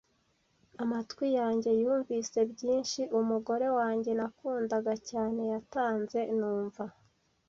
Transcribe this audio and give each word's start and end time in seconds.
amatwi 0.83 1.27
yanjye 1.39 1.69
yumvise 1.81 2.39
byinshi, 2.51 3.01
umugore 3.19 3.67
wanjye 3.77 4.11
nakundaga 4.19 4.93
cyane 5.09 5.41
yatanze 5.51 6.19
numva 6.37 6.83